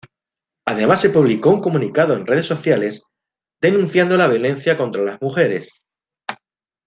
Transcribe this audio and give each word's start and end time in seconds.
Además 0.65 0.99
se 0.99 1.11
publicó 1.11 1.51
un 1.51 1.61
comunicado 1.61 2.15
en 2.15 2.25
redes 2.25 2.47
sociales, 2.47 3.03
denunciando 3.61 4.17
la 4.17 4.27
violencia 4.27 4.75
contra 4.75 5.03
las 5.03 5.21
mujeres. 5.21 5.71